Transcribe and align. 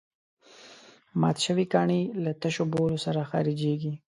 مات 1.19 1.37
شوي 1.45 1.65
کاڼي 1.73 2.01
له 2.23 2.31
تشو 2.41 2.63
بولو 2.73 2.97
سره 3.05 3.21
خارجېږي. 3.29 3.93